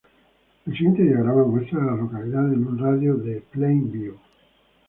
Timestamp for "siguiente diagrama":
0.73-1.43